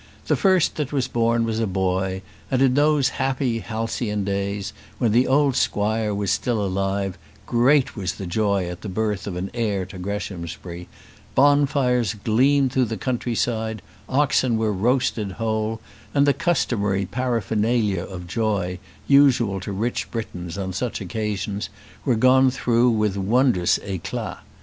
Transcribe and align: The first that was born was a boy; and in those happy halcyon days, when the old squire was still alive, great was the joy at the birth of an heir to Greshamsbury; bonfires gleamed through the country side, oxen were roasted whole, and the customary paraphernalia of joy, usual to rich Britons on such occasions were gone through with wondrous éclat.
The 0.25 0.35
first 0.35 0.77
that 0.77 0.91
was 0.91 1.07
born 1.07 1.43
was 1.45 1.59
a 1.59 1.67
boy; 1.67 2.23
and 2.49 2.59
in 2.59 2.73
those 2.73 3.09
happy 3.21 3.59
halcyon 3.59 4.23
days, 4.23 4.73
when 4.97 5.11
the 5.11 5.27
old 5.27 5.55
squire 5.55 6.11
was 6.11 6.31
still 6.31 6.65
alive, 6.65 7.19
great 7.45 7.95
was 7.95 8.13
the 8.13 8.25
joy 8.25 8.65
at 8.67 8.81
the 8.81 8.89
birth 8.89 9.27
of 9.27 9.35
an 9.35 9.51
heir 9.53 9.85
to 9.85 9.99
Greshamsbury; 9.99 10.87
bonfires 11.35 12.15
gleamed 12.15 12.71
through 12.73 12.85
the 12.85 12.97
country 12.97 13.35
side, 13.35 13.83
oxen 14.09 14.57
were 14.57 14.73
roasted 14.73 15.33
whole, 15.33 15.79
and 16.15 16.25
the 16.25 16.33
customary 16.33 17.05
paraphernalia 17.05 18.01
of 18.03 18.25
joy, 18.25 18.79
usual 19.07 19.59
to 19.59 19.71
rich 19.71 20.09
Britons 20.09 20.57
on 20.57 20.73
such 20.73 20.99
occasions 20.99 21.69
were 22.05 22.15
gone 22.15 22.49
through 22.49 22.89
with 22.89 23.17
wondrous 23.17 23.77
éclat. 23.77 24.39